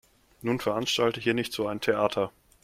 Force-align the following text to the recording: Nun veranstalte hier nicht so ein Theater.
Nun 0.41 0.59
veranstalte 0.59 1.19
hier 1.21 1.35
nicht 1.35 1.53
so 1.53 1.67
ein 1.67 1.79
Theater. 1.79 2.31